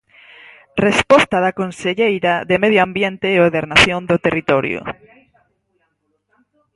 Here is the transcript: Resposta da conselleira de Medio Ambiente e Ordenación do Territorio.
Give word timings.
Resposta 0.87 1.37
da 1.45 1.55
conselleira 1.61 2.33
de 2.49 2.55
Medio 2.63 2.81
Ambiente 2.87 3.27
e 3.31 3.41
Ordenación 3.47 4.01
do 4.09 4.17
Territorio. 4.25 4.81